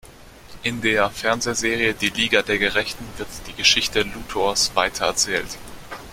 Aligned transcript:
In 0.63 0.81
der 0.81 1.11
Fernsehserie 1.11 1.93
"Die 1.93 2.09
Liga 2.09 2.41
der 2.41 2.57
Gerechten" 2.57 3.05
wird 3.17 3.27
die 3.45 3.53
Geschichte 3.53 4.01
Luthors 4.01 4.75
weiter 4.75 5.05
erzählt. 5.05 5.59